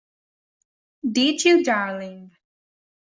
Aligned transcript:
Did 1.11 1.45
you, 1.45 1.63
darling? 1.63 2.31